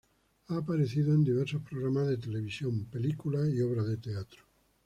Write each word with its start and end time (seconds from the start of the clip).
Ha 0.47 0.57
aparecido 0.57 1.13
en 1.13 1.23
diversos 1.23 1.61
programas 1.61 2.07
de 2.07 2.17
televisión, 2.17 2.85
películas 2.85 3.47
y 3.49 3.61
obras 3.61 3.85
de 3.85 3.97
teatro. 3.97 4.41